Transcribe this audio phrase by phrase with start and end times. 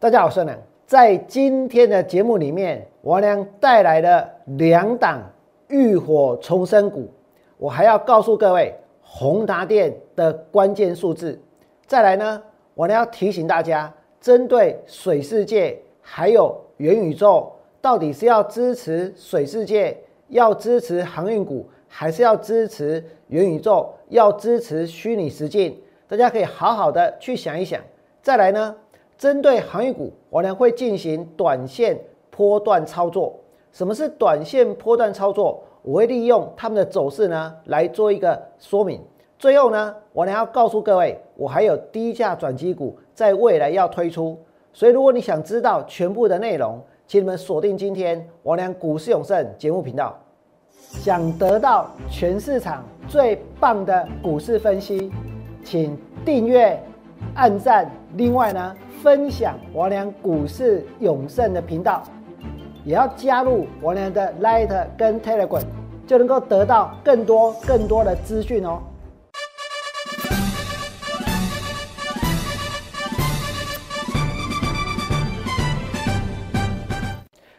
[0.00, 0.56] 大家好，我是梁。
[0.86, 5.20] 在今天的节目里面，王良带来了两档
[5.66, 7.10] 浴火重生股，
[7.56, 8.72] 我还要告诉各位
[9.02, 11.36] 宏达电的关键数字。
[11.84, 12.40] 再来呢，
[12.74, 25.76] 我要提醒大家，针对水世界还有元宇宙，到底是要支持水世界，要支持航运股，还是要支持元宇宙，要支持虚拟实境？
[26.06, 27.82] 大家可以好好的去想一想。
[28.22, 28.76] 再来呢，
[29.18, 31.98] 针对航运股，我呢会进行短线
[32.30, 33.34] 波段操作。
[33.72, 35.62] 什么是短线波段操作？
[35.82, 39.00] 我会利用他们的走势呢来做一个说明。
[39.38, 44.38] 最后呢，我呢要告诉各位，我还有低价转机股在未来要推出。
[44.72, 50.16] 所以如果你想知道全部的内容，请你们锁定今天王良股市永胜节目频道。
[50.70, 55.10] 想得到全市场最棒的股市分析。
[55.64, 56.80] 请订阅、
[57.34, 62.02] 按赞，另外呢，分享王良股市永胜的频道，
[62.84, 65.62] 也要加入王良的 Light 跟 Telegram，
[66.04, 68.82] 就能够得到更多更多的资讯哦。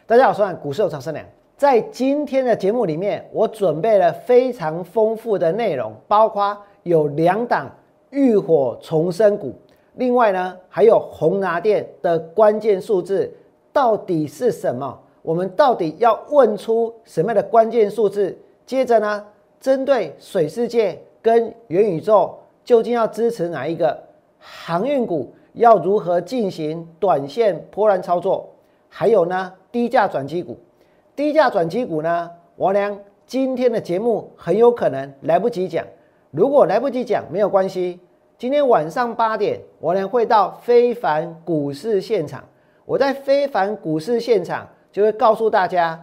[0.06, 1.24] 大家好，我是股市有常胜良，
[1.56, 7.70] 在今天的节目里面，我准备了非常丰富的内容，包括有两档。
[8.10, 9.54] 浴火重生股，
[9.94, 13.32] 另外呢，还有宏达电的关键数字
[13.72, 14.98] 到底是什么？
[15.22, 18.36] 我们到底要问出什么样的关键数字？
[18.64, 19.24] 接着呢，
[19.60, 23.98] 针对水世界跟元宇宙，究竟要支持哪一个
[24.38, 25.32] 航运股？
[25.54, 28.48] 要如何进行短线波澜操作？
[28.88, 30.56] 还有呢，低价转机股，
[31.16, 32.30] 低价转机股呢？
[32.56, 32.96] 王良
[33.26, 35.84] 今天的节目很有可能来不及讲。
[36.30, 37.98] 如果来不及讲，没有关系。
[38.40, 42.42] 今天晚上八点，我呢会到非凡股市现场。
[42.86, 46.02] 我在非凡股市现场就会告诉大家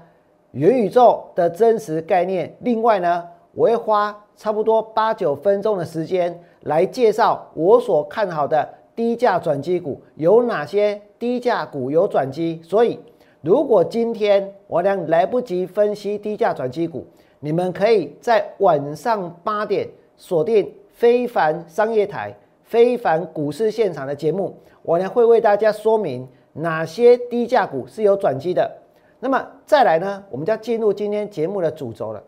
[0.51, 2.55] 元宇宙的真实概念。
[2.59, 12.61] 另外呢，我会花差不多八九分钟的时间来介绍我所看好的低价转机股有哪些低价股有转机。
[12.63, 12.99] 所以，
[13.41, 17.03] 如果今天我俩来不及分析低价转机股，
[17.39, 19.89] 你们可以在晚上八点。
[20.19, 28.67] 锁定非凡商业台、非凡股市现场的节目，我呢会为大家说明哪些低价股是有转机的。
[29.19, 32.23] 那么再来呢，我们就要进入今天节目的主轴了。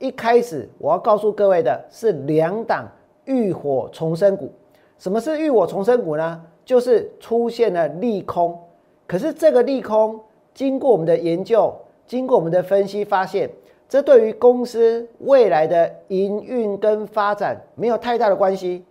[0.00, 2.88] 一开始我要告诉各位的是两档
[3.26, 4.52] 浴火重生股。
[4.98, 6.42] 什么是浴火重生股呢？
[6.64, 8.58] 就是出现了利空，
[9.06, 10.18] 可是这个利空
[10.52, 11.72] 经过我们的研究，
[12.04, 13.48] 经过我们的分析发现。
[13.88, 18.84] 这对于公司未来的营运跟发展没有太大的关系，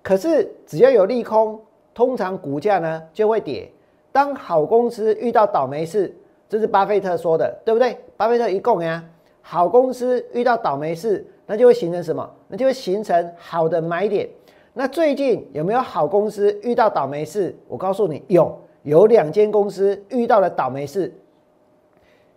[0.00, 1.60] 可是只要有利空，
[1.92, 3.68] 通常股价呢就会跌。
[4.12, 6.14] 当好公司遇到倒霉事，
[6.48, 7.98] 这是巴菲特说的，对不对？
[8.16, 9.02] 巴菲特一共呀，
[9.42, 12.30] 好公司遇到倒霉事，那就会形成什么？
[12.46, 14.28] 那就会形成好的买点。
[14.72, 17.56] 那最近有没有好公司遇到倒霉事？
[17.66, 21.12] 我告诉你，有，有两间公司遇到了倒霉事，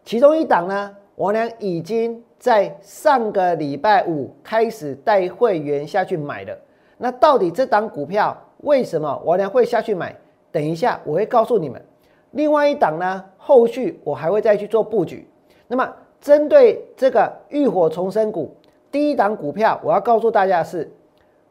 [0.04, 0.96] 其中一档呢？
[1.18, 6.56] 我俩已经在上个礼拜五开始带会员下去买了。
[7.00, 10.16] 那到底这档股票为什么我俩会下去买？
[10.52, 11.84] 等一下我会告诉你们。
[12.32, 15.28] 另外一档呢，后续我还会再去做布局。
[15.68, 15.92] 那么
[16.22, 18.56] 针对这个浴火重生股，
[18.92, 20.92] 第一档股票我要告诉大家的是，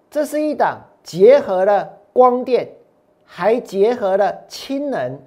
[0.08, 2.68] 这是一档结合了光电，
[3.24, 5.18] 还结合了氢能，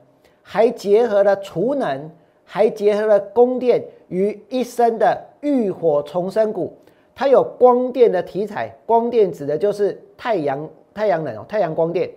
[0.42, 2.10] 还结合了储能，
[2.46, 3.84] 还结合了供电。
[4.10, 6.78] 于一身的浴火重生股，
[7.16, 12.10] 它有光电的题材，光电指的就是太阳太阳能哦，太阳光电，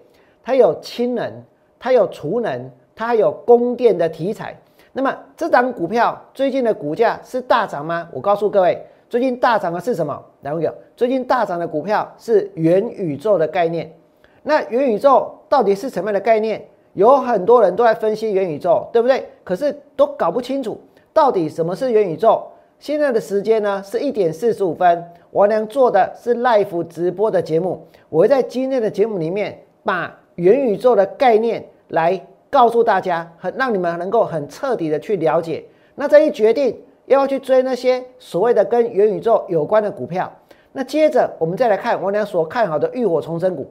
[0.42, 1.31] 它有氢能，
[1.78, 4.56] 它有储能，它还有供电的题材。
[4.92, 8.08] 那么这张股票最近的股价是大涨吗？
[8.12, 10.22] 我告诉各位，最近大涨的是什么？
[10.41, 13.91] 两位最近大涨的股票是元宇宙的概念。
[14.42, 16.62] 那元宇宙到底是什么样的概念？
[16.94, 19.26] 有很多人都在分析元宇宙，对不对？
[19.44, 20.78] 可是都搞不清楚。
[21.12, 22.43] 到底什么是元宇宙？
[22.79, 25.05] 现在的时间呢是一点四十五分。
[25.32, 32.20] 王良做的是 live 直播的节目，我会在今天的节目里面把元宇宙的概念来
[32.50, 35.64] 告诉大家，很让你们能够很彻底的去了解。
[35.94, 40.31] 那这一决定要要去追那些所谓的跟元宇宙有关的股票？
[40.73, 43.70] 那接着我们再来看王良所看好的浴火重生股。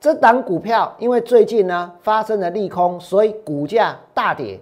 [0.00, 4.60] 这档股票因为最近呢发生了利空，所以股价大跌，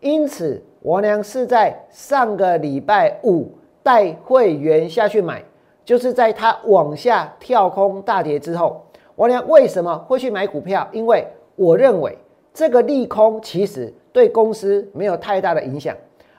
[0.00, 0.62] 因此。
[0.82, 3.46] 我娘是在上个礼拜五
[3.82, 5.42] 带会员下去买，
[5.84, 8.82] 就是在它往下跳空大跌之后，
[9.14, 10.88] 我娘为什么会去买股票？
[10.90, 12.16] 因为我认为
[12.54, 15.94] 这个利空其实对公司没有太大的影响，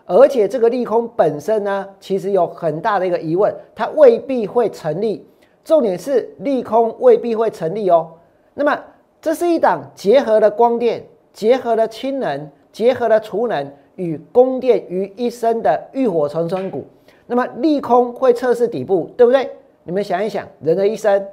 [0.05, 5.23] 而且这个利空本身呢，其实有很大的一个疑问，它未必会成立。
[5.63, 8.09] 重点是利空未必会成立哦。
[8.55, 8.75] 那么
[9.21, 13.71] 这是一档结合了光电、结合了氢能、结合了储能
[14.01, 16.85] 与供电于一身的浴火重生股。
[17.27, 19.49] 那么利空会测试底部，对不对？
[19.83, 21.25] 你们想一想，人的一生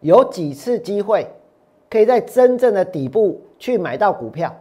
[0.00, 1.26] 有几次机会
[1.90, 4.54] 可以在真正的底部去买到股票？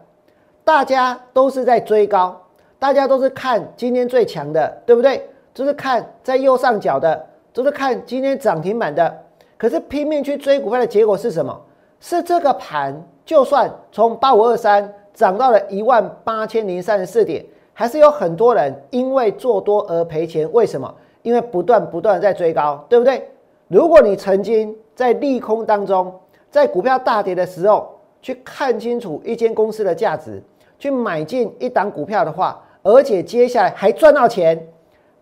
[0.63, 2.39] 大家都是在追高，
[2.77, 5.27] 大家都是看今天最强的，对不对？
[5.54, 7.27] 就是看在右上角的。
[7.56, 9.24] 都是看今天涨停板的，
[9.57, 11.57] 可是拼命去追股票的结果是什么？
[12.01, 20.47] 是这个盘就算从八五二三涨到了一万八千零三十四点，还是有很多人因为做多而赔钱。
[20.53, 20.94] 为什么？
[21.23, 23.27] 因为不断不断在追高，对不对？
[23.69, 26.13] 如果你曾经在利空当中，
[26.51, 27.89] 在股票大跌的时候
[28.21, 30.44] 去看清楚一间公司的价值，
[30.77, 34.67] 去买进一档股票的话，而且接下来还赚到钱，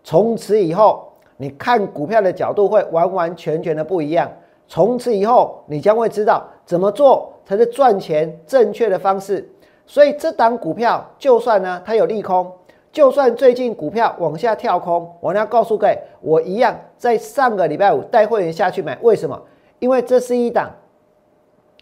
[0.02, 1.08] 从此以后。
[1.36, 4.30] 你看股票的角度会完完全全的不一样。
[4.68, 9.46] 从此以后，你将会知道怎么做才是赚钱正确的方式。
[9.86, 12.50] 所以这档股票，就算呢它有利空，
[12.92, 18.98] 就算最近股票往下跳空，我要告诉各位，我一样在上个礼拜五带会员下去买。
[19.02, 19.40] 为什么？
[19.80, 20.70] 因为这是一档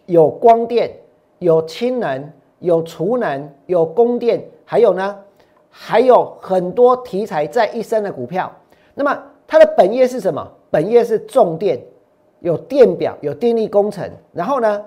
[0.05, 0.91] 有光电、
[1.39, 5.17] 有氢能、有储能、有供电，还有呢
[5.69, 8.51] 还有很多题材在一身的股票。
[8.93, 9.17] 那么
[9.47, 10.45] 它的本业是什么？
[10.69, 11.79] 本业是重电，
[12.39, 14.09] 有电表，有电力工程。
[14.33, 14.83] 然后呢，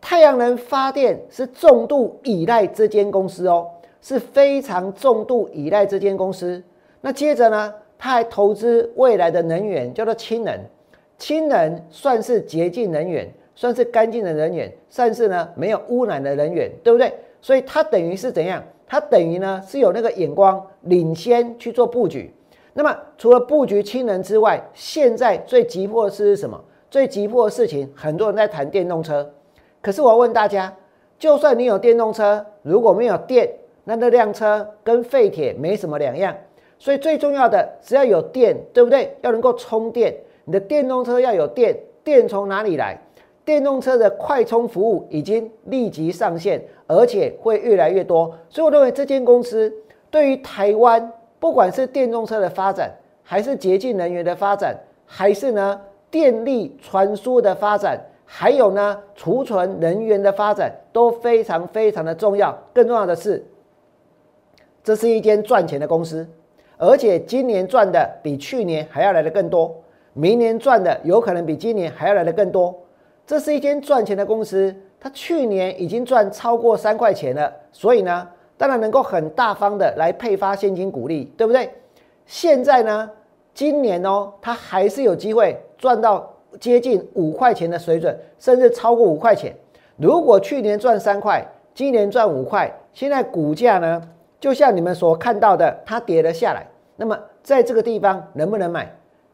[0.00, 3.66] 太阳能发电是重度依赖这间公司哦，
[4.00, 6.62] 是非常重度依赖这间公司。
[7.00, 10.58] 那接着呢，他还投资未来的能源，叫做氢能。
[11.18, 17.12] 氢能算是洁净能源，算是干净的能源，算是呢没有污染的能源，对不对？
[17.42, 18.62] 所以它等于是怎样？
[18.86, 22.34] 它等于呢是有那个眼光，领先去做布局。
[22.72, 26.58] 那么，除了布局氢能之外，现在最急迫的事是什么？
[26.90, 29.30] 最急迫的事情，很多人在谈电动车。
[29.80, 30.74] 可是我问大家，
[31.18, 33.50] 就算你有电动车，如果没有电，
[33.84, 36.34] 那那辆车跟废铁没什么两样。
[36.78, 39.16] 所以最重要的是要有电，对不对？
[39.22, 41.76] 要能够充电，你的电动车要有电。
[42.02, 42.98] 电从哪里来？
[43.44, 48.34] 电动车的快充服务已经立即上线，而且会越来越多。
[48.48, 49.72] 所以我认为这间公司
[50.10, 51.12] 对于台湾。
[51.38, 52.92] 不管是电动车的发展，
[53.22, 55.80] 还是洁净能源的发展，还是呢
[56.10, 57.98] 电力传输的发展，
[58.32, 62.56] 还有呢储存能源的发展，都非常非常的重要。
[62.72, 63.44] 更重要的是，
[64.84, 66.24] 这是一间赚钱的公司，
[66.78, 69.82] 而且今年赚的比去年还要来的更多，
[70.12, 72.72] 明年赚的有可能比今年还要来的更多。
[73.26, 78.28] 这是一间赚钱的公司，它去年已经赚超过三块钱了，所以呢。
[78.60, 81.70] 当然能够很大方的来配发现金股利，对不对？
[82.26, 83.10] 现在呢，
[83.54, 89.54] 今年哦，它还是有机会赚到接近五块钱的水准，甚至超过五块钱。
[89.96, 94.02] 如果去年赚三块，今年赚五块，现在股价呢，
[94.40, 96.66] 就像你们所看到的，它跌了下来。
[96.96, 98.90] 那么在这个地方能不能买？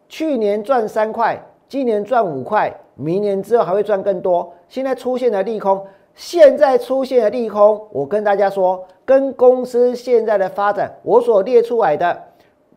[0.08, 4.52] 去年赚三块，今年赚五块，明年之后还会赚更多。
[4.68, 5.84] 现在出现了利空。
[6.14, 12.18] 现在出现了利空，我跟大家说，跟公司现在的发展，我所列出来的，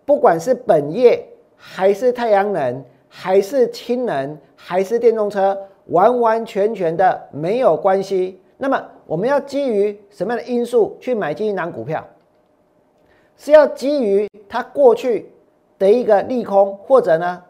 [0.05, 1.25] 不管是本业，
[1.55, 8.39] 还是太阳能，还是氢能，还是电动车，完完全全的没有关系。
[8.57, 12.05] 那么，我们要基于什么样的因素去买进一档股票？
[13.35, 15.31] 是要基于它过去
[15.77, 17.41] 的一个利空，或者呢，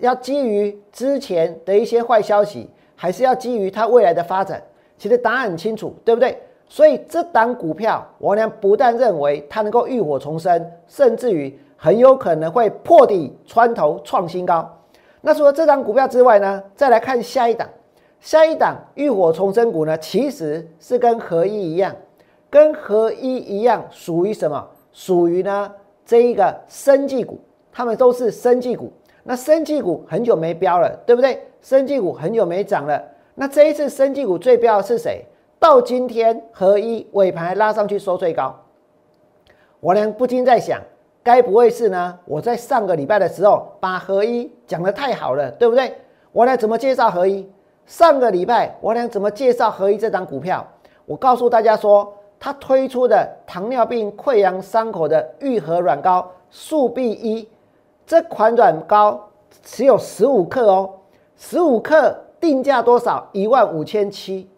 [0.00, 4.62] 要基于之前的一些坏消息，还是要基于它未来的发展？
[4.96, 6.38] 其实答案很清楚，对不对？
[6.68, 14.78] 所以这档股票，我呢不但认为它能够浴火重生，甚至于很有可能会破底穿头创新高。
[15.22, 17.66] 那除了这档股票之外呢，再来看下一档，
[18.20, 21.96] 下一档浴火重生股呢，其实是跟合一一样，
[22.50, 24.68] 跟合一一样属于什么？
[24.92, 25.72] 属于呢
[26.04, 27.40] 这一个生技股，
[27.72, 28.92] 他们都是生技股。
[29.22, 31.46] 那生技股很久没飙了，对不对？
[31.62, 33.02] 生技股很久没涨了。
[33.36, 35.24] 那这一次升绩股最标的是谁？
[35.60, 38.52] 到今天合一尾盘拉上去收最高，
[39.78, 40.82] 我呢不禁在想，
[41.22, 42.18] 该不会是呢？
[42.24, 45.94] 我在上个礼拜的时候把合一讲的太好了，对不对？
[46.32, 47.48] 我呢怎么介绍合一？
[47.86, 50.66] 上个礼拜我呢怎么介绍合一这张股票？
[51.06, 57.48] 我告诉大家说，它推出的糖尿病溃疡伤口的愈合软膏速必一，
[58.06, 59.28] 这款软膏
[59.62, 60.90] 只有十五克哦，
[61.36, 62.14] 十五克。
[62.42, 63.24] 定价多少？
[63.30, 64.50] 一万五千七，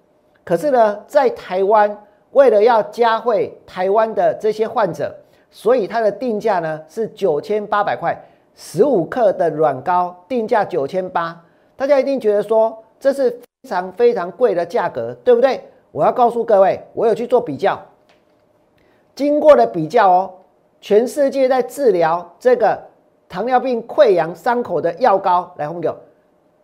[0.43, 5.15] 可是呢，在台湾为了要加惠台湾的这些患者，
[5.57, 8.13] 所以它的定价呢是九千八百块，
[8.57, 11.41] 十五克的软膏定价九千八，
[11.77, 13.31] 大家一定觉得说这是
[13.63, 15.63] 非常非常贵的价格，对不对？
[15.93, 17.81] 我要告诉各位，我有去做比较，
[19.15, 20.35] 经过了比较哦，
[20.81, 22.77] 全世界在治疗这个
[23.29, 25.97] 糖尿病溃疡伤口的药膏，来红哥，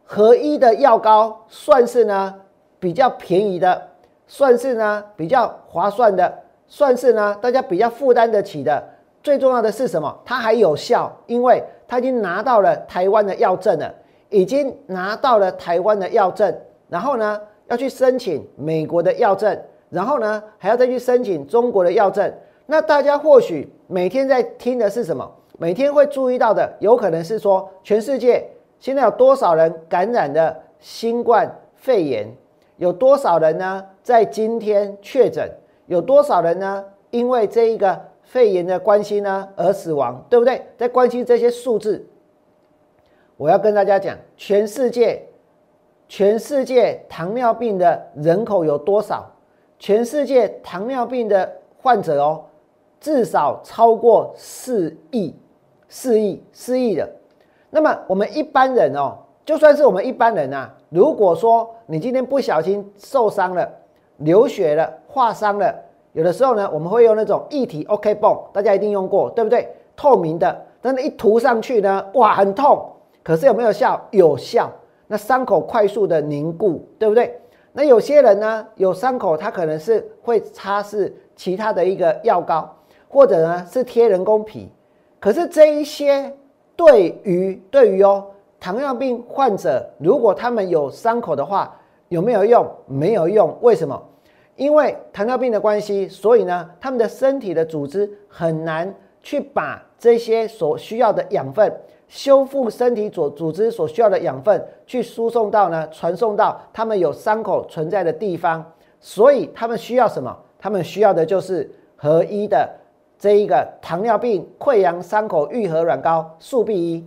[0.04, 2.34] 合一的药膏算是呢
[2.80, 3.80] 比较便宜的，
[4.26, 8.82] 算是呢比较划算的，算是呢大家比较负担得起的。
[9.22, 10.18] 最重要的是什么？
[10.24, 13.94] 它还有效，因为它已经拿到了台湾的药证了，
[14.30, 16.56] 已经拿到了台湾的药证，
[16.88, 19.60] 然后呢要去申请美国的药证，
[19.90, 22.32] 然后呢还要再去申请中国的药证。
[22.64, 25.30] 那大家或许每天在听的是什么？
[25.58, 28.48] 每天会注意到的，有可能是说全世界
[28.78, 32.26] 现在有多少人感染的新冠肺炎？
[32.78, 33.84] 有多少人呢？
[34.02, 35.46] 在今天确诊？
[35.90, 36.84] 有多少人呢？
[37.10, 40.64] 因为这一个肺炎的关系呢而死亡，对不对？
[40.78, 42.06] 在关心这些数字，
[43.36, 45.20] 我要跟大家讲，全世界，
[46.08, 49.28] 全世界糖尿病的人口有多少？
[49.80, 52.44] 全世界糖尿病的患者哦，
[53.00, 55.34] 至少超过四亿。
[55.88, 57.10] 四亿四亿的，
[57.68, 63.68] 那么我们一般人哦，就算是我们一般人啊，如果说你今天不小心受伤了、
[64.20, 65.74] 流血了、划伤了，
[66.12, 69.68] 有的时候呢，我们会用那种液体 OK 泵，大家一定用过，对不对？
[69.96, 72.86] 透明的，但是一涂上去呢，哇，很痛。
[73.22, 74.00] 可是有没有效？
[74.12, 74.70] 有效。
[75.06, 77.38] 那伤口快速的凝固，对不对？
[77.72, 82.68] 那有些人呢，有伤口，他可能是会擦拭其他的一个药膏，
[83.08, 84.70] 或者呢是贴人工皮。
[85.18, 86.32] 可是这一些
[86.76, 88.24] 对于对于哦
[88.58, 91.76] 糖尿病患者，如果他们有伤口的话，
[92.08, 92.66] 有没有用？
[92.86, 93.54] 没有用。
[93.60, 94.00] 为什么？
[94.60, 101.74] 因为糖尿病的关系，所以呢，他们的身体的组织很难去把这些所需要的养分，
[102.08, 108.62] 修复身体组组织所需要的养分，去输送到呢，传送到他们有伤口存在的地方。
[109.00, 110.36] 所以他们需要什么？
[110.58, 112.68] 他们需要的就是合一的。
[113.18, 117.06] 这一个糖尿病溃疡伤口愈合软膏速必一，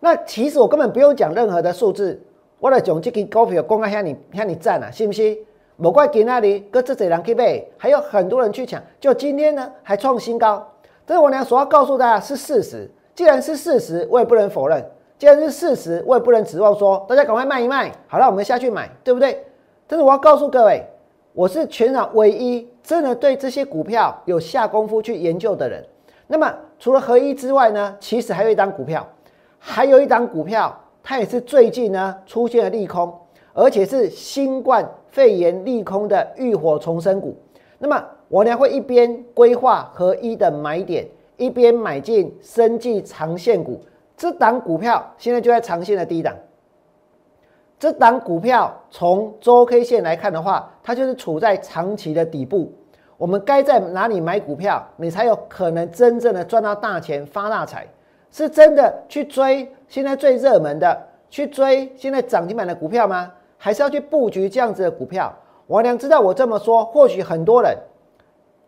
[0.00, 2.22] 那其实我根本不用讲任何的数字，
[2.58, 5.38] 我来讲这个股票公开向你向你赞啊，信不信？
[5.76, 10.66] 某怪给那里搁这几人去买，还有很多人去抢，就今天呢还创新高。
[11.06, 14.80] 这是我俩所要告诉大家是事实，既然是事实，我也不能否认；
[15.18, 19.44] 既然是事实，我也不能指望说大家赶快卖一卖，好了，我们下去买，对不对？
[19.86, 20.84] 但是我要告诉各位。
[21.36, 25.84] 我是全场唯一真的对这些股票有下功夫去研究的人。
[26.28, 29.04] 那么除了合一之外呢，其实还有一张股票，
[29.58, 33.12] 还有一张股票，它也是最近呢出现了利空，
[33.52, 37.36] 而且是新冠肺炎利空的浴火重生股。
[37.78, 41.06] 那么我呢会一边规划合一的买点，
[41.36, 43.80] 一边买进生技长线股。
[44.16, 46.34] 这档股票现在就在长线的低档。
[47.78, 52.72] 这档股票从周 K 线来看的话，它就是处在长期的底部。
[53.16, 57.86] 我们该在哪里买股票，你才有可能真正的赚到大钱、发大财？
[58.32, 63.32] 是真的去追现在最热门的，去追现在涨停板的股票吗？
[63.64, 65.34] 还是要去布局这样子的股票？
[65.68, 67.74] 王良知道我这么说，或许很多人，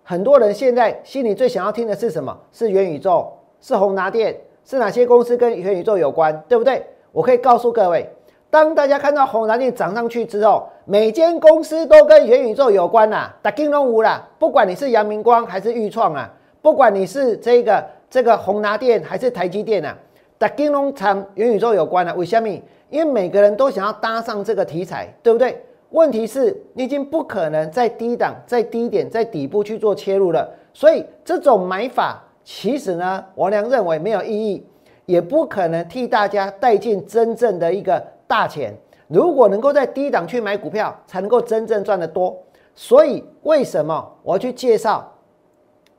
[0.02, 2.34] 很多人现在心里最想要听的是什么？
[2.50, 4.34] 是元宇宙，是宏达电，
[4.64, 6.42] 是哪些公司跟元宇宙有关？
[6.48, 6.82] 对不对？
[7.12, 8.10] 我可以告诉各位。
[8.48, 14.26] 当大家看到红蓝电涨上去之后，每间公司都跟元宇宙有关啦，打金融无啦。
[14.38, 19.94] 不管你是阳明光还是裕创啊，不管你是这个这个红拿电还是台积电啊，
[20.38, 22.14] 打金融厂元宇宙有关的。
[22.14, 22.48] 为什么？
[22.90, 25.62] 因为每个人都想要搭上这个题材，对不对？
[25.90, 30.48] 问题是，你已经不可能在低档、在低点、在底部去做切入了。
[30.72, 34.66] 所以这种买法，其实呢，王良认为没有意义，
[35.06, 38.02] 也不可能替大家带进真正的一个。
[38.28, 38.74] 大钱，
[39.06, 42.36] 如果能够在低档去买股票，才能够真正赚得多。
[42.74, 45.08] 所以为什么我要去介绍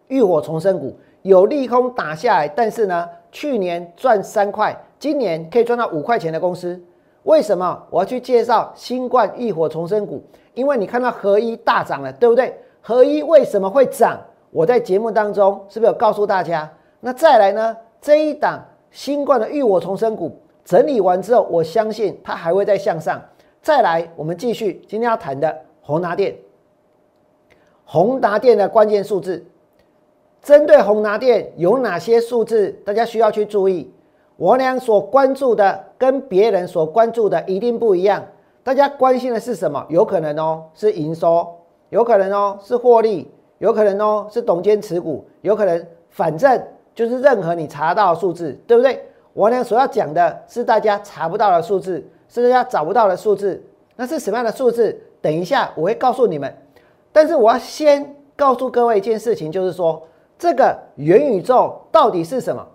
[0.10, 0.94] 浴火重生股？
[1.22, 3.08] 有利空打下来，但是呢，
[3.40, 6.82] 去年赚三块，今年可以赚到五块钱的公司。
[7.22, 10.24] 为什么我要去介绍新冠浴火重生股？
[10.56, 12.60] 因为你看到合一大涨了，对不对？
[12.82, 14.20] 合一为什么会涨？
[14.50, 16.68] 我在节目当中是不是有告诉大家？
[17.00, 17.78] 那再来呢？
[18.02, 20.36] 这一档新冠的浴火重生股。
[20.66, 23.22] 整理完之后，我相信它还会再向上。
[23.62, 26.36] 再来，我们继续今天要谈的宏达电。
[27.86, 29.46] 宏达电的关键数字，
[30.48, 33.92] 针对宏达电有哪些数字，大家需要去注意。
[34.38, 38.24] 我俩所关注的跟别人所关注的一定不一样。
[38.64, 39.86] 大家关心的是什么？
[39.90, 41.46] 有可能哦是营收，
[41.90, 46.64] 有可能哦是获利，有可能哦是董监持股，有可能反正
[46.96, 49.04] 就是任何你查到的数字，对不对？
[49.34, 53.62] 我俩所要讲的是大家查不到的数字，是大家找不到的数字。
[53.98, 54.98] 那是什么样的数字？
[55.20, 56.56] 等一下我会告诉你们。
[57.12, 60.02] 但是我要先告诉各位一件事情，就是说
[60.38, 62.66] 这个元宇宙到底是什么？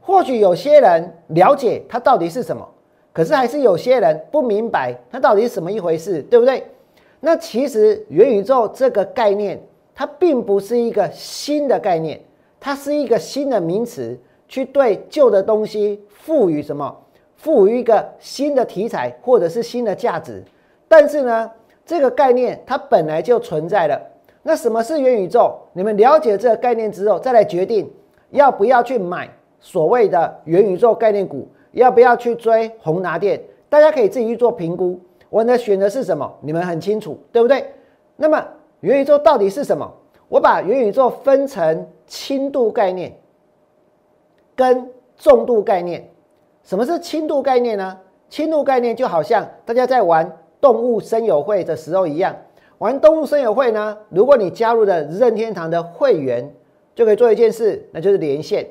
[0.00, 2.68] 或许有些人了解它到底是什么。
[3.12, 6.66] 可是还是有些人不明白它到底是什么一回事，对不对？
[7.20, 9.62] 那其实元宇宙这个概念，
[9.94, 12.20] 它并不是一个新的概念，
[12.58, 16.92] 它是一个新的名词，去对旧的东西赋予什么？
[17.36, 20.42] 赋予一个新的题材或者是新的价值。
[20.88, 21.50] 但是呢，
[21.86, 24.00] 这个概念它本来就存在了。
[24.44, 25.52] 那什么是元宇宙？
[25.72, 27.90] 你们了解这个概念之后，再来决定
[28.30, 31.48] 要不要去买所谓的元宇宙概念股。
[31.72, 33.42] 要不要去追宏达电？
[33.68, 34.96] 大家可以自己去做评估。
[35.28, 36.32] 我的选择是什么？
[36.40, 37.66] 你们很清楚，对不对？
[38.14, 38.46] 那么
[38.78, 39.92] 元宇宙到底是什么？
[40.28, 43.12] 我把元宇宙分成轻度概念
[44.54, 46.08] 跟重度概念。
[46.62, 47.98] 什么是轻度概念呢？
[48.28, 52.36] 轻度概念就好像大家在玩动物森友会的时候一样，
[52.84, 56.46] 玩动物森友会呢，如果你加入了任天堂的会员，
[56.94, 58.66] 就可以做一件事，那就是连线。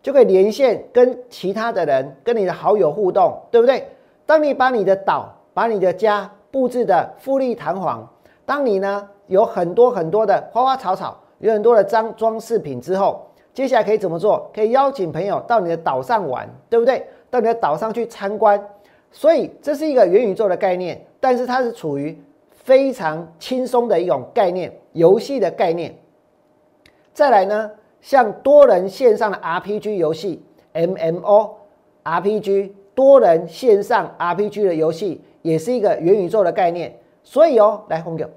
[0.00, 3.86] 就可以连线跟其他的人，跟你的好友互动，对不对？
[4.24, 8.08] 当你把你的岛、把你的家布置的富丽堂皇，
[8.46, 14.50] 当你呢有很多很多的花花草草，有很多的装装饰品之后，接下来可以怎么做？
[14.54, 17.06] 可以邀请朋友到你的岛上玩，对不对？
[17.28, 18.66] 到你的岛上去参观。
[19.12, 22.18] 所以这是一个元宇宙的概念，但是它是处于
[22.68, 25.98] 非常轻松的一种概念，游戏的概念。
[27.14, 27.70] 再来呢？
[28.02, 30.44] 像多人线上的 RPG 游戏
[30.74, 36.94] ，MMO，RPG 多人线上 RPG 的游戏也是一个元宇宙的概念。
[37.24, 38.28] 所以哦，来红哥，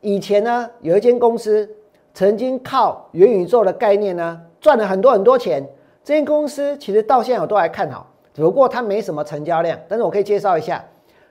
[0.00, 1.68] 以前呢有一间公司
[2.14, 5.68] 曾经靠元宇宙的概念呢赚了很多很多钱。
[6.04, 9.76] 这间公司其实到现在我都还看好，只不过它没什么成交量。
[9.88, 10.84] 但是我可以介绍一下，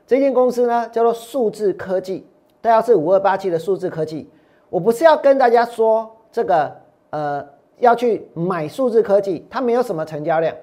[0.06, 2.28] 这间公司呢叫做数字科技，
[2.62, 4.30] 大家是五二八七的数字科技。
[4.70, 6.76] 我不是要跟大家说这个
[7.12, 7.46] 呃。
[7.80, 10.54] 要去买数字科技，它没有什么成交量，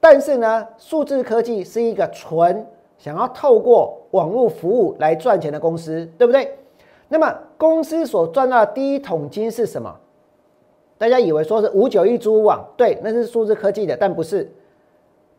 [0.00, 6.56] 但是呢，数字科技是一个纯想要透过网络服务来赚钱的公司，对不对？
[7.10, 9.94] 那么公司所赚到的第一桶金是什么？
[10.96, 14.50] 大家以为说是五九一租网，对，那是数字科技的，但不是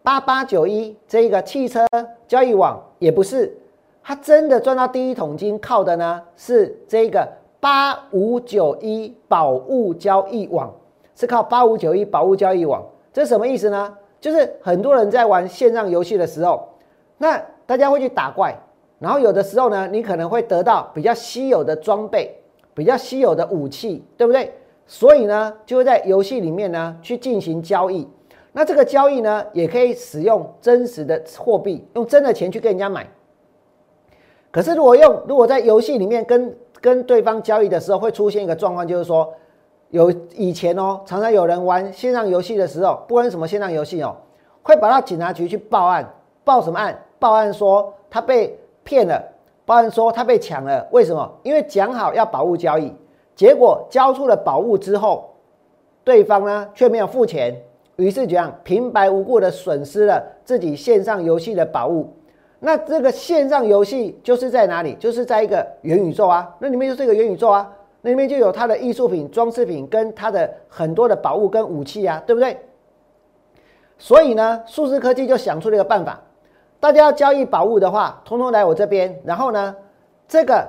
[0.03, 1.83] 八八九一这一个汽车
[2.27, 3.57] 交易网，也不是，
[4.03, 7.27] 它真的赚到第一桶金靠的呢是这个
[7.59, 10.71] 八五九一宝物交易网。
[11.15, 13.95] 是靠八五九一宝物交易网，这什么意思呢？
[14.19, 16.67] 就是很多人在玩线上游戏的时候，
[17.19, 18.57] 那大家会去打怪，
[18.97, 22.35] 然后有的时候呢，你可能会得到比较稀有的装备、
[22.73, 24.51] 比较稀有的武器，对不对？
[24.87, 28.07] 所以呢，就会在游戏里面呢去进行交易。
[28.51, 33.07] 那这个交易呢，也可以使用真实的货币，用真的钱去跟人家买。
[34.53, 39.33] 可是如果用，如果在游戏里面跟跟对方交易的时候，会出现一个状况，就是说。
[39.89, 44.15] 有以前哦，常常有人玩线上游戏的时候，不管什么线上游戏哦，
[44.63, 46.11] 会跑到警察局去报案，
[46.43, 46.99] 报什么案？
[47.19, 49.23] 报案说他被骗了，
[49.67, 50.87] 报案说他被抢了。
[50.89, 51.31] 为什么？
[51.43, 52.91] 因为讲好要宝物交易，
[53.35, 55.29] 结果交出了宝物之后，
[56.03, 57.55] 对方呢却没有付钱，
[57.97, 62.11] 于是这样平白无故的损失了自己线上游戏的宝物。
[62.65, 64.95] 那这个线上游戏就是在哪里？
[64.95, 67.69] 就是在一个元宇宙啊，那里面就是一个元宇宙啊。
[68.01, 72.57] 那里面就有它的艺术品、装饰品跟它的很多的宝物跟武器啊，对不对？
[73.97, 76.21] 所以呢，数字科技就想出了一个办法，
[76.79, 79.21] 大家要交易宝物的话，通通来我这边。
[79.25, 79.75] 然后呢，
[80.25, 80.65] 这个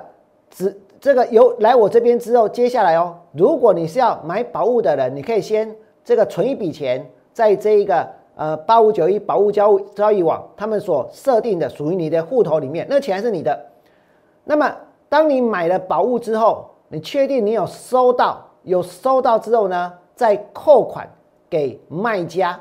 [0.49, 13.65] 只这个有来我这边之后，接下来哦，如果你是要买宝物的人，你可以先这个存一笔钱在这一个呃八五九一宝物交交易网他们所设定的属于你的户头里面，那钱是你的。
[14.43, 14.75] 那么
[15.09, 18.41] 当你买了宝物之后，你确定你有收到？
[18.63, 21.07] 有收到之后呢，再扣款
[21.49, 22.59] 给卖家。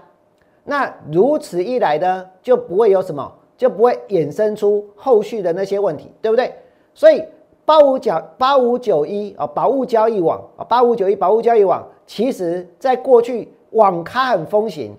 [0.64, 6.54] 那如此一来呢，就不会有什么，就不会衍生出后续的那些问题，对不对？
[6.92, 7.24] 所以
[7.64, 14.94] 八五九八五九一啊，宝物交易网啊，八五九一宝物交易网，其实在过去网咖很风行，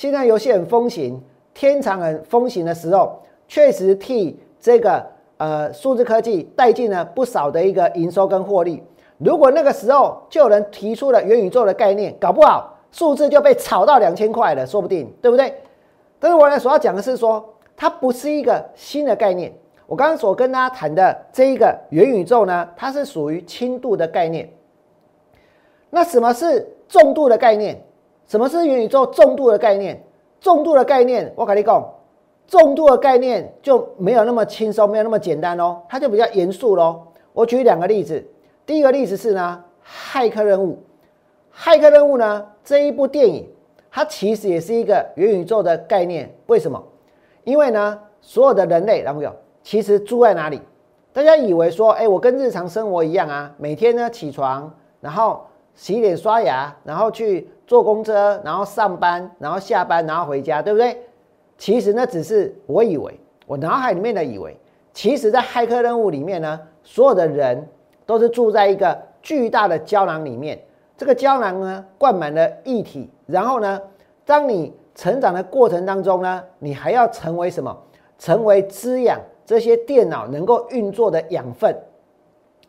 [0.00, 1.20] 现在游戏很风行，
[1.52, 5.06] 天长很风行的时候，确实替这个。
[5.36, 8.82] 呃，数字科技带进了不少的一个营收跟获利。
[9.18, 15.54] 如果那个时候就有人提出了元宇宙的概念，搞不好数字就被炒到两千块了，说不定，对不对？
[16.18, 19.52] 但是我来所要讲的是说，它不是一个新的概念。
[19.86, 24.50] 我刚刚所跟大家谈的这一个元宇宙呢，它是属于轻度的概念。
[25.90, 27.82] 那什么是重度的概念？
[28.30, 30.00] 什么是元宇宙重度的概念？
[30.40, 31.84] 重度的概念，我跟你讲，
[32.46, 37.08] 重度的概念就没有那么轻松，没有那么简单哦，它就比较严肃喽。
[37.32, 38.24] 我举两个例子，
[38.64, 40.80] 第一个例子是呢，骇客任务。
[41.52, 43.48] 骇客任务呢，这一部电影，
[43.90, 46.32] 它其实也是一个元宇宙的概念。
[46.46, 46.80] 为什么？
[47.42, 50.60] 因为呢，所有的人类，男朋友，其实住在哪里？
[51.12, 61.00] 大家以为说，哎，我跟日常生活一样啊，每天呢起床，然后洗脸刷牙，然后去坐公车，然后上班，然后下班，然后回家，对不对？
[61.56, 63.14] 其实那只是我以为，
[63.46, 64.58] 我脑海里面的以为。
[64.92, 67.64] 其实，在骇客任务里面呢，所有的人
[68.04, 70.60] 都是住在一个巨大的胶囊里面。
[70.96, 73.80] 这个胶囊呢，灌满了液体，然后呢，
[74.24, 77.78] 当你成长的过程当中呢，你还要成为什么？
[78.18, 81.72] 成为滋养这些电脑能够运作的养分。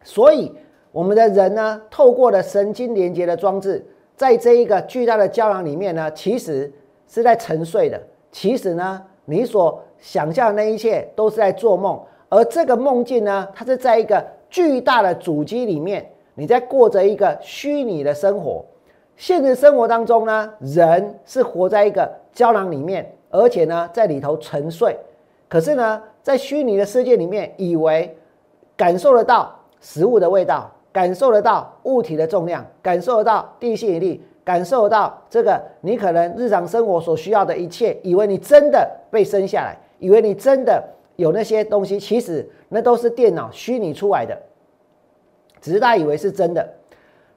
[0.04, 0.56] 所以，
[0.92, 3.84] 我们的人呢，透过了神经连接的装置，
[4.22, 6.72] 在这一个巨大的胶囊里面呢，其实
[7.08, 8.00] 是在沉睡的。
[8.32, 16.08] 其实呢，你所想象的那一切都是在做梦，而这个梦境呢，它是在一个巨大的主机里面。
[16.36, 18.64] 你在过着一个虚拟的生活，
[19.18, 24.96] 现实生活当中呢，人是活在一个胶囊里面，而且呢，在里头沉睡。
[25.50, 28.16] 可是呢，在虚拟的世界里面，以为
[28.78, 40.84] 感受得到食物的味道，感受得到物体的重量，感受得到地心引力，感受得到这个你可能日常生活所需要的一切，以为你真的被生下来，以为你真的
[41.16, 44.38] 有那些东西，其实那都是电脑虚拟出来的。
[45.62, 46.68] 只是大家以为是真的，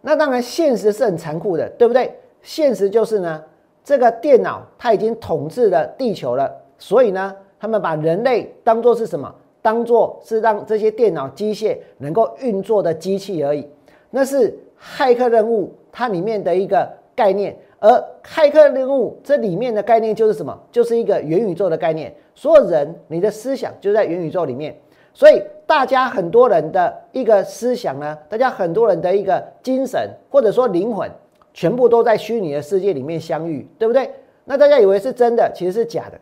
[0.01, 2.19] 那当然现实是很残酷的，对不对？
[2.43, 3.43] 现实就是呢，
[3.85, 9.35] 这个电脑它已经统治了地球了，所以呢，他们把人类当做是什么？
[9.65, 13.67] 当做是让这些电脑机械能够运作的机器而已。
[14.11, 17.91] 那是骇客任务它里面的一个概念，而
[18.23, 20.55] 骇客任务这里面的概念就是什么？
[20.71, 22.15] 就是一个元宇宙的概念。
[22.35, 24.77] 所有人你的思想就在元宇宙里面。
[25.15, 31.11] 所以大家很多人的一个思想呢，大家很多人的一个精神或者说灵魂，
[31.55, 34.11] 全部都在虚拟的世界里面相遇，对不对？
[34.45, 36.21] 那大家以为是真的，其实是假的。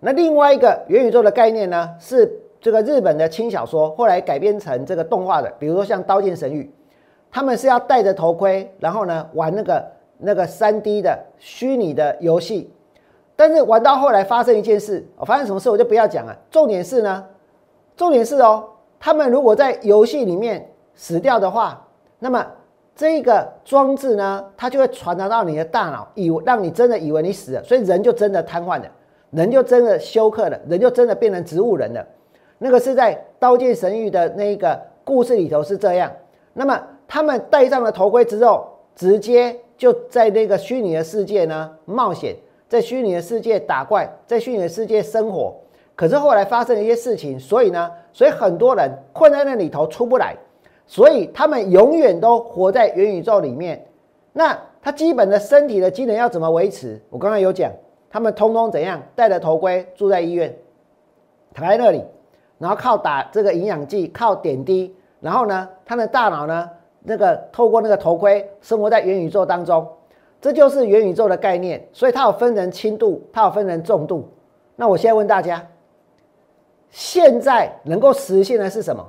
[0.00, 6.64] 那另外一个元宇宙的概念呢，是这个日本的轻小说后来改编成这个动画的，比如说像《刀剑神域》，
[7.30, 9.86] 他们是要戴着头盔，然后呢玩那个
[10.18, 12.72] 那个三 D 的虚拟的游戏，
[13.36, 17.26] 但是玩到后来发生一件事，我发生什么事我就不要讲了，重点是呢。
[17.96, 18.64] 重点是哦，
[18.98, 21.86] 他们如果在游戏里面死掉的话，
[22.18, 22.46] 那么
[22.96, 28.86] 这个装置呢，它就会传达到你的大脑，以让你真的以为你死了，所以人就真的瘫痪了，
[29.30, 32.06] 人就真的休克了，人就真的变成植物人了。
[32.58, 36.10] 那个是在《刀剑神域》的那个故事里头是这样。
[36.52, 42.36] 那么他们戴上了头盔之后，直接就在那个虚拟的世界呢冒险，
[42.68, 45.54] 在虚拟的世界打怪，在虚拟的世界生活。
[45.94, 50.34] 可是后来发生了一些事情，所以呢，所以很多人困在那里头出不来，
[50.86, 53.86] 所以他们永远都活在元宇宙里面。
[54.32, 57.00] 那他基本的身体的机能要怎么维持？
[57.10, 57.70] 我刚刚有讲，
[58.10, 60.54] 他们通通怎样戴着头盔住在医院，
[61.54, 62.04] 躺在那里，
[62.58, 66.68] 然后靠打这个营养剂，靠点滴，然后呢，他的大脑呢，
[67.04, 69.88] 那个透过那个头盔生活在元宇宙当中，
[70.40, 71.82] 这就是元宇宙的概念。
[71.92, 74.28] 所以它有分成轻度，它有分成重度。
[74.76, 75.64] 那我现在问大家。
[76.92, 79.06] 现在能够实现的是什么？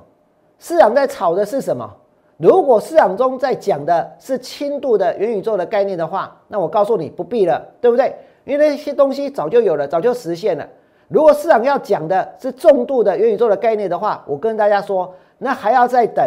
[0.60, 1.92] 市场在炒的是什么？
[2.36, 8.14] 如果市场中在讲的是轻度的元宇宙的概念的话，那我告诉你不必了，对不对？
[8.44, 10.68] 因为那些东西早就有了，早就实现了。
[11.08, 16.24] 如果市场要讲的是重度的元宇宙的概念的话，我跟大家说，那还要再等。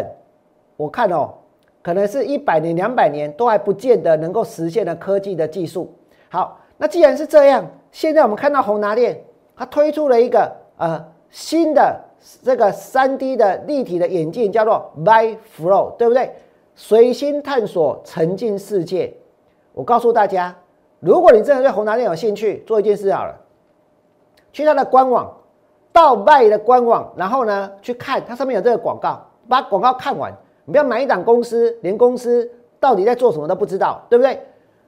[0.78, 1.34] 我看哦，
[1.82, 5.94] 可能是一百年、两百年都还不见得能够实现的科技的技术。
[6.30, 9.20] 好，那既然是这样，现在我们看到宏达电，
[9.56, 11.06] 它推出了一个呃。
[11.32, 12.00] 新的
[12.44, 16.32] 这个三 D 的立体的眼镜叫做 By Flow，对不对？
[16.76, 19.14] 随心探索，沉浸世界。
[19.74, 20.56] 我告诉大家，
[21.06, 23.36] 如果你真的对宏达电有兴趣，做一件事好了，
[24.52, 25.32] 去它的官网，
[25.94, 30.34] 到卖的官网，然后呢去看它上面有这个广告，把广告看完。
[30.66, 34.40] 你不要买一档公司，连公司到底在做什么都不知道，对不对？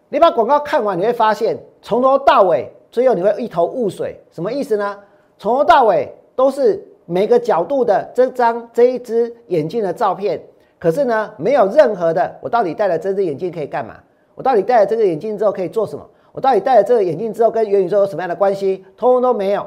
[0.10, 4.20] 你把广告看完，你会发现从头到尾，最后你会一头雾水。
[4.32, 4.98] 什么意思呢？
[5.38, 6.14] 从头到尾。
[6.38, 10.40] 都是每个角度的这张这一只眼镜的照片，
[10.78, 13.96] 可是呢，没有任何的我到底戴了这只眼镜可以干嘛？
[14.38, 16.08] 我到底戴了这个眼镜之后可以做什么？
[16.32, 18.86] 我到底戴了这个眼镜之后跟元宇宙有什么样的关系？
[18.96, 19.66] 通通都没有。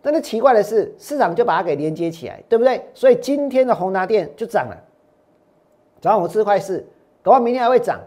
[0.00, 2.80] 但是奇怪的是，市场就把它给连接起来，对不对？
[2.94, 4.76] 所以今天的宏达电就涨了，
[6.00, 6.78] 早上我四块四，
[7.20, 7.98] 搞不好明天还会涨。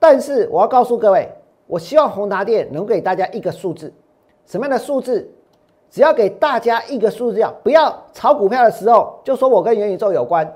[0.00, 1.28] 但是我要告诉各位，
[1.68, 3.92] 我希望宏达电能给大家一个数字，
[4.44, 5.30] 什么样的数字？
[5.88, 10.52] 只要给大家一个数字，要不要炒股票的时候就说我跟元宇宙有关？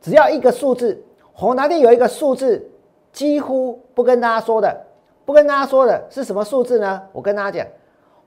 [0.00, 1.00] 只要一个数字，
[1.32, 2.70] 宏达电有一个数字，
[3.14, 4.76] 几乎不跟大家说的，
[5.24, 7.00] 不跟大家说的是什么数字呢？
[7.12, 7.66] 我跟大家讲，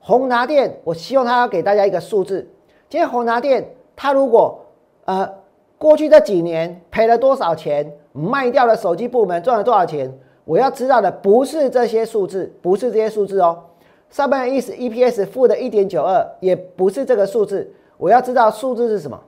[0.00, 2.48] 宏达电，我希望他要给大家一个数字。
[2.88, 4.58] 今天宏达电，它如果
[5.04, 5.30] 呃
[5.76, 10.10] 过去这几年赔了多少钱，卖掉了手机部门赚了多少钱？
[10.46, 13.64] 我要知道的不是这些数字，不是这些数字哦。
[14.08, 17.70] 上半年 E E P S 负的一点九二，也不是这个数字。
[17.98, 19.20] 我要知道数字是什么。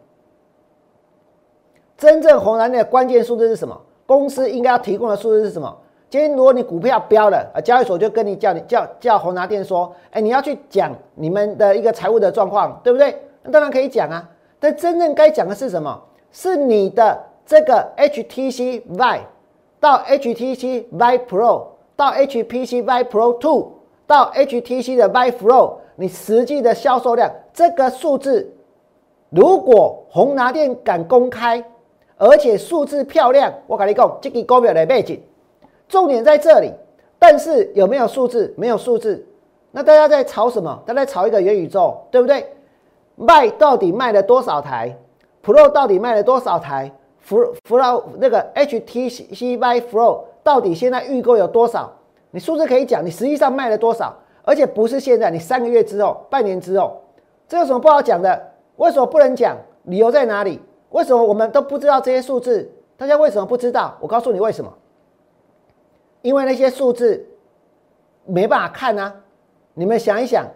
[1.98, 3.78] 真正红蓝的关键数字是什么？
[4.10, 5.72] 公司应该要提供的数字是什么？
[6.08, 13.16] 今天如果你股票飙了，啊，交易所就跟你叫你叫叫宏达电说，哎，你要去讲你们的一个财务的状况，对不对？
[13.44, 14.28] 那当然可以讲啊。
[14.58, 15.96] 但真正该讲的是什么？
[16.32, 19.20] 是你的这个 H T C V。
[19.78, 23.72] 到 HTC Vive Pro，到 HPC Vive Pro Two，
[24.06, 28.52] 到 HTC 的 Vive Pro，你实际的销售量这个数字，
[29.30, 31.64] 如果宏达电敢公开，
[32.20, 35.18] 而且数字漂亮，我跟你讲，这个股票的背景，
[35.88, 36.70] 重点在这里。
[37.18, 38.52] 但是有没有数字？
[38.58, 39.26] 没有数字。
[39.70, 40.82] 那大家在炒什么？
[40.84, 42.46] 大家在炒一个元宇宙，对不对？
[43.16, 44.94] 卖到底卖了多少台
[45.42, 46.92] ？Pro 到底卖了多少台？
[47.20, 51.90] 福福劳那个 HTC Vive Pro 到底现在预购有多少？
[52.32, 54.14] 你数字可以讲，你实际上卖了多少？
[54.42, 57.00] 而且不是现在，你三个月之后、半年之后，
[57.48, 58.52] 这有什么不好讲的？
[58.76, 59.56] 为什么不能讲？
[59.84, 60.60] 理由在哪里？
[60.90, 62.70] 为什么我们都不知道这些数字？
[62.96, 63.96] 大家为什么不知道？
[64.00, 64.72] 我告诉你为什么？
[66.22, 67.26] 因为那些数字
[68.26, 69.14] 没办法看啊！
[69.72, 70.46] 你们想一想，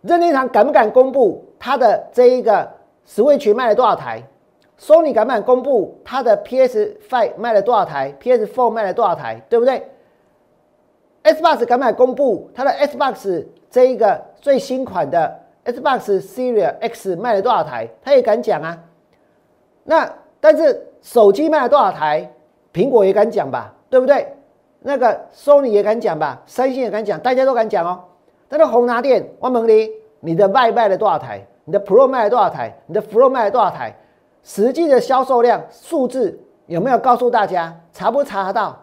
[0.00, 2.66] 任天堂敢不敢公布它的这一个
[3.06, 4.22] Switch 卖了多少台
[4.80, 9.42] ？Sony 敢不敢公布它的 PS Five 卖了多少台？PS Four 卖了多少台？
[9.48, 9.86] 对不对
[11.24, 17.88] ？Xbox 敢不敢公布它的 Xbox 这一个最新款的 Xbox Series X 卖了多少台？
[18.02, 18.78] 他也敢讲啊。
[19.86, 22.30] 那但是手机卖了多少台？
[22.72, 23.72] 苹果也敢讲吧？
[23.88, 24.30] 对不对？
[24.80, 26.42] 那个 Sony 也敢讲吧？
[26.44, 28.04] 三星也敢讲，大家都敢讲哦。
[28.48, 31.40] 但是宏达电，汪蒙里，你的卖卖了多少台？
[31.64, 32.76] 你的 Pro 卖了多少台？
[32.86, 33.96] 你的 Pro 卖了多少台？
[34.42, 37.74] 实际的销售量数字有没有告诉大家？
[37.92, 38.76] 查不查得到？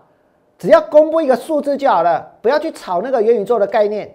[0.57, 4.13] 只要公布一个数字就好了，不要去炒那个元宇宙的概念。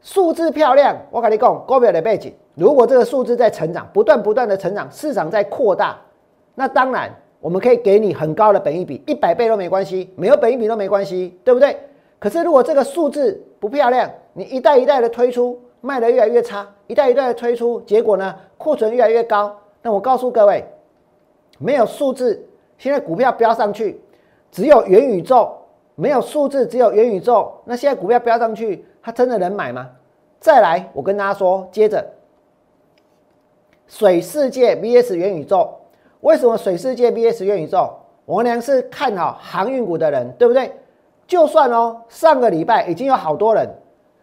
[0.00, 5.98] 数字漂亮，我跟你讲，股票的背景，如果这个数字在成长，不断不断的成长，市场在扩大，
[6.54, 7.10] 那当然
[7.40, 11.76] 我们可以给你很高的本益比，一百倍都没关系，没有本益比都没关系，对不对？
[12.18, 19.56] 可是如果这个数字不漂亮，你一代一代的推出，卖的越来越差，一代一代的推出，结果呢，库存越来越高。
[19.82, 20.64] 那我告诉各位，
[21.58, 22.46] 没有数字，
[22.78, 24.00] 现在股票飙上去，
[24.52, 25.50] 只有元宇宙，
[25.96, 27.52] 没有数字，只有元宇宙。
[27.64, 29.88] 那现在股票飙上去，它真的能买吗？
[30.38, 32.04] 再来，我跟大家说，接着，
[33.92, 35.68] 水世界 VS 元宇宙，
[36.22, 37.90] 为什么水世界 VS 元宇宙？
[38.24, 40.72] 我娘是看好航运股的人，对不对？
[41.26, 43.68] 就算哦，上个礼拜已经有好多人，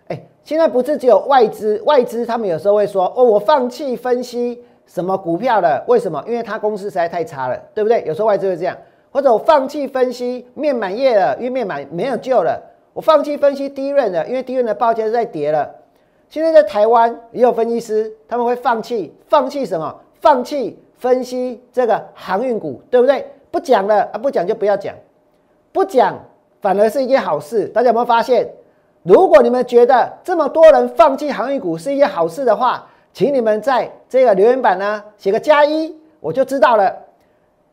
[0.08, 4.64] 哎，现在不是只有外资，外资他们有时候会说，哦，我放弃分析。
[4.88, 5.86] 什么股票了？
[5.88, 6.24] 为什么？
[6.28, 8.04] 因为它公司实在太差了，对不对？
[8.08, 8.76] 有时候外资会这样，
[9.12, 12.60] 或者我放弃分析面板业了，因为面板没有救了。
[12.94, 15.70] 我放弃分析低润的，因为低润的报价在跌了。
[16.30, 20.00] 现在在台湾也有分析师，他们会放弃，放弃什么？
[20.22, 23.26] 放弃分析这个航运股，对不对？
[23.50, 24.94] 不讲了啊，不讲就不要讲，
[25.72, 26.18] 不讲
[26.62, 27.66] 反而是一件好事。
[27.70, 28.48] 大家有没有发现？
[29.02, 36.96] 如果你们觉得这么多人放弃航运股是一件好事的话，请你们在这个留言板呢写个加一，我就知道了。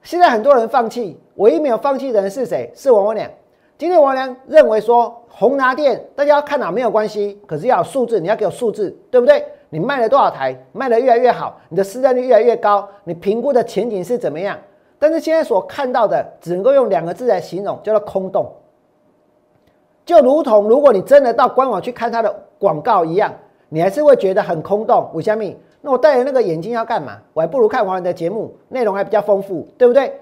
[0.03, 2.73] 现在很多人放弃，唯一没有放弃的人是谁？
[2.75, 3.29] 是王文良。
[3.79, 9.45] 今天王良认为说，宏达电大家要看哪没有关系，可是要有数字，你要给我数字，对不对？
[9.69, 14.57] 你卖了多少台，卖的越来越好，你的市占率越来越高，你评估的前景是怎么样？
[14.99, 18.51] 但是现在所看到的，只能够用两个字来形容，叫做空洞。
[20.05, 23.33] 就如同如果你真的到官网去看它的广告一样。
[23.69, 25.59] 你还是会觉得很空洞，吴香蜜。
[25.81, 27.19] 那我戴着那个眼镜要干嘛？
[27.33, 30.21] 我还不如看王仁的节目，内容还比较丰富，对不对？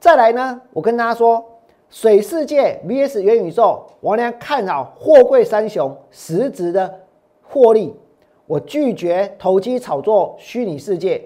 [0.00, 1.42] 再来呢，我跟大家说，
[1.90, 7.00] 水世界 VS 元宇宙，王良看好货柜三雄实质的
[7.42, 7.96] 获利。
[8.46, 11.20] 我拒绝投机炒作虚拟世界。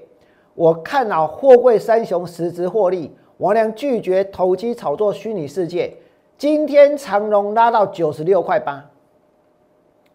[0.54, 3.14] 我看好货柜三雄实质获利。
[3.38, 5.94] 王良拒绝投机炒作虚拟世界。
[6.38, 8.90] 今天长龙拉到九十六块八。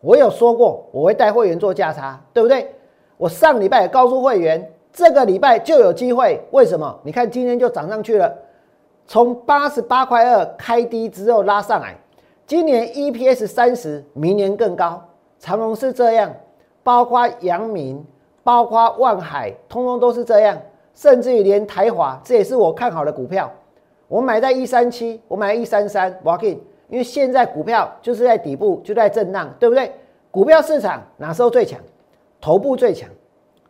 [0.01, 2.73] 我有说过我会带会员做价差，对不对？
[3.17, 6.41] 我上礼拜告诉会员，这个礼拜就有机会。
[6.51, 6.99] 为什么？
[7.03, 8.35] 你看今天就涨上去了，
[9.10, 11.98] 从八十八块二开低之后拉上来，
[12.45, 15.04] 今年 EPS 三十，明年更高。
[15.39, 16.32] 长隆是这样，
[16.84, 18.06] 包括阳明，
[18.43, 20.56] 包括万海，通通都是这样。
[20.93, 23.52] 甚至于连台华，这也是我看好的股票。
[24.08, 29.91] 我买在一三七，我买一三三 w a l k i n 因为现在股票就是在底部，就在震荡，对不对？
[30.30, 31.80] 股票市场哪时候最强？
[32.39, 33.10] 头部最强，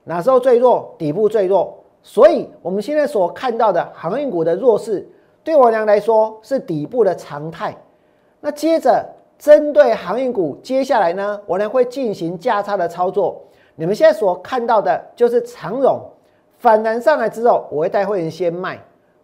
[0.04, 0.94] 哪时候最弱？
[0.98, 1.78] 底部最弱。
[2.04, 5.08] 所以，我们现在所看到的航运股的弱势，
[5.44, 7.76] 对我娘来说是底部的常态。
[8.42, 9.06] 那接着，
[9.38, 13.42] 针对航运股，接下来呢，我呢会进行价差的操作。
[13.76, 16.02] 你们现在所看到的就是长荣
[16.58, 18.78] 反弹上来之后，我会带会员先卖，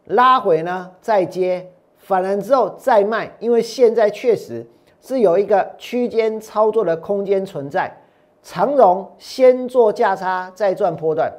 [0.05, 4.65] 拉回呢再接，反弹之后再卖，因为现在确实
[5.01, 7.93] 是有一个区间操作的空间存在。
[8.41, 11.31] 长荣先做价差再赚波段，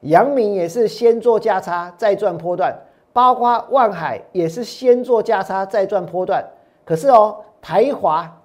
[0.00, 2.76] 阳明也是先做价差再赚波段，
[3.12, 6.44] 包括万海也是先做价差再赚波段。
[6.84, 8.40] 可是哦，台华，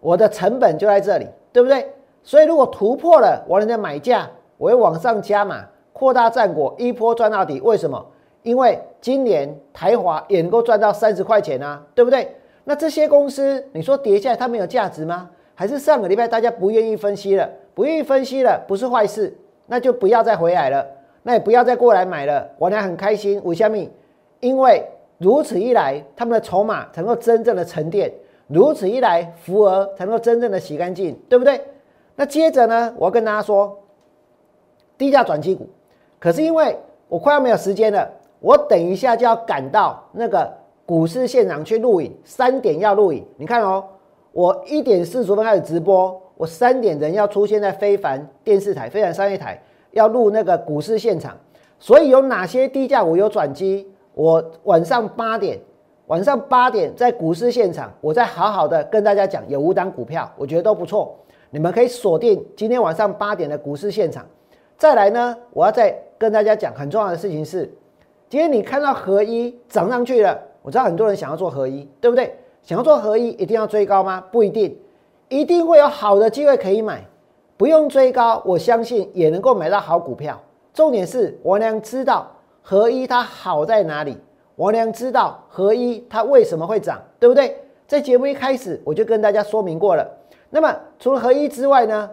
[0.00, 1.92] 我的成本就在这里，对不对？
[2.22, 7.60] 所以如果突破了我的买价，我会往上加码，扩大战果，一波赚到底。
[7.60, 8.04] 为什么？
[8.42, 12.36] 因为今年台华也能够赚到三十块钱啊，对不对？
[12.64, 15.30] 那这些公司，你说跌下来它没有价值吗？
[15.54, 20.86] 还是上个礼拜大家不愿意分析了，不愿意分析了，不是坏事，那就不要再回来了，
[21.26, 22.48] 那也不要再过来买了。
[22.56, 23.76] 我呢很开心，为什么？
[24.38, 24.80] 因为
[25.18, 28.12] 如此一来，他们的筹码才能够真正的沉淀，
[28.46, 31.60] 如此一来，福额才能够真正的洗干净，对不对？
[32.14, 33.76] 那接着呢，我要跟大家说，
[34.96, 35.68] 低价转机股，
[36.20, 38.08] 可是因为我快要没有时间了，
[38.38, 40.48] 我等一下就要赶到那个
[40.86, 43.84] 股市现场去录影，三点要录影，你看哦。
[44.32, 49.58] 我一点四十分开始直播，我三点人要出现在非凡电视台、非凡商业台，
[49.96, 51.36] 要录那个股市现场。
[51.78, 53.86] 所以有哪些低价股有转机？
[54.14, 55.58] 我晚上八点，
[56.06, 61.14] 晚上八点在股市现场，我再好好的跟大家讲，有五档股票，我觉得都不错，
[61.50, 64.24] 你们可以锁定今天晚上八点的股市现场。
[64.78, 67.70] 再来呢，我要再跟大家讲很重要的事情是，
[68.28, 72.34] 今天你看到合一涨上去了，我知道很多人想要做合一，对不对？
[72.62, 74.24] 想要做合一，一定要追高吗？
[74.32, 74.78] 不一定，
[75.28, 77.04] 一定会有好的机会可以买，
[77.56, 80.38] 不用追高，我相信也能够买到好股票。
[80.74, 84.18] 重点是我娘知道合一它好在哪里，
[84.56, 87.56] 我娘知道合一它为什么会涨，对不对？
[87.86, 90.06] 在节目一开始我就跟大家说明过了。
[90.50, 92.10] 那么除了合一之外呢，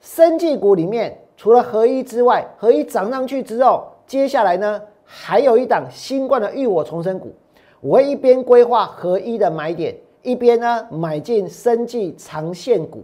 [0.00, 7.34] 生技股里面除了合一之外，合一涨上去之后，接下来呢还有一档新冠的浴火重生股。
[7.80, 13.02] 我会一边规划合一的买点，一边呢买进生技长线股。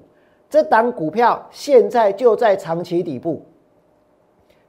[0.50, 3.40] 这档股票现在就在长期底部，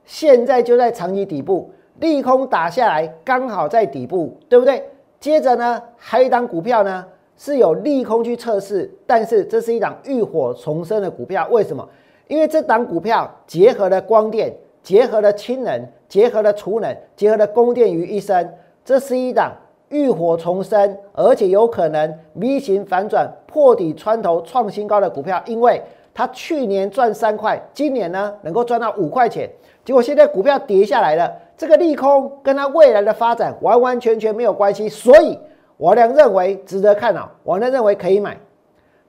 [0.06, 4.88] 现在就在长期底部，利空打下来，刚好在底部，对不对？
[5.20, 7.04] 接着呢，还有一档股票呢
[7.36, 11.48] 是有利空去测试，但是这是一档浴火重生的股票。
[11.50, 11.88] 为什么？
[12.28, 19.52] 因为这档股票结合了光电，结合了氢能，结合了储能，结合了供电于一身，这是一档。
[19.92, 25.82] 浴火重生，而且有可能 V 型反转破底穿头创新高的股票，因为
[26.14, 29.50] 它去年赚三块，今年呢能够赚到五块钱，
[29.86, 35.38] 结果现在股票跌下来了，这个利空跟它未来的发展完完全全没有关系，所以
[35.78, 38.38] 我俩认为值得看好，我俩认为可以买。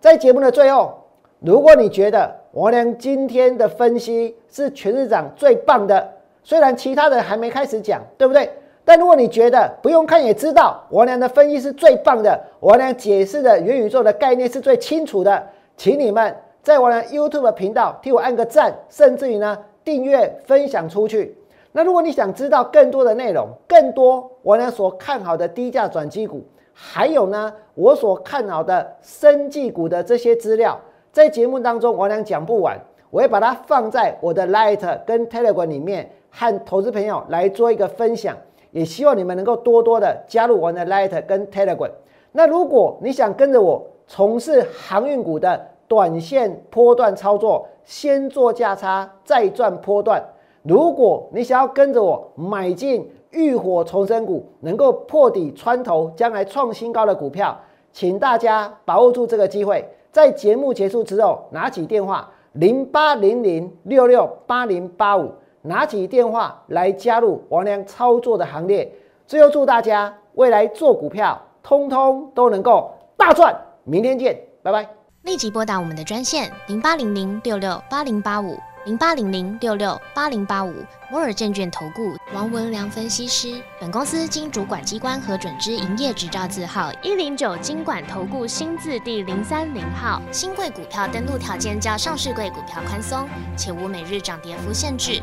[0.00, 0.94] 在节目的最后，
[1.40, 6.08] 如果你觉得我俩今天的分析是全市场最棒的，
[6.42, 8.50] 虽然其他的还没开始讲，对不对？
[8.84, 15.42] 但如果你觉得不用看也知道，我俩的分析是最棒的，我俩解释的元宇宙的概念是最清楚的，
[15.76, 21.36] 请你们在我俩 YouTube 频道替我按个赞，甚至于呢订阅分享出去。
[21.70, 30.78] 那如果你想知道更多的内容，更多我俩所看好的低价转机股，还有呢我所看好的生技股的这些资料，
[31.12, 32.78] 在节目当中我俩讲不完，
[33.10, 38.36] 我会把它放在我的 Light 跟 Telegram 里面，和投资朋友来做一个分享。
[38.72, 41.90] 也希望你们能够多多的加入我的 Light 跟 Telegram。
[42.32, 50.18] 那如果你想跟着我从事航运股的短线波段操作，先做价差再赚波段；
[50.62, 57.58] 如果你想要跟着我买进浴火重生股，能够破底穿头，将来创新高的股票，
[57.92, 65.30] 请大家把握住这个机会，在节目结束之后拿起电话零八零零六六八零八五。
[65.62, 68.92] 拿起电话来加入王良操作的行列。
[69.26, 73.54] 最后祝大家未来做股票，通通都能够大赚。
[73.84, 74.86] 明天见，拜拜。
[75.22, 80.74] 立即拨打我们的专线零八零零六六八零八五零八零零六六八零八五
[81.12, 83.62] 摩尔证券投顾王文良分析师。
[83.80, 90.20] 本公司经主管机关核准之营业执照字号一零九金管投顾新字第零三零号。
[90.32, 95.22] 新贵股票登录条件较上市贵股票宽松，且无每日涨跌幅限制。